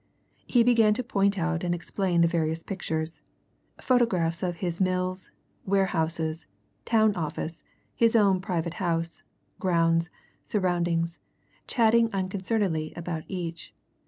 [0.47, 3.21] He began to point out and explain the various pictures
[3.79, 5.29] photographs of his mills,
[5.63, 6.47] warehouses,
[6.85, 7.61] town office,
[7.93, 9.21] his own private house,
[9.59, 10.09] grounds,
[10.41, 11.19] surroundings,
[11.67, 13.75] chatting unconcernedly about each.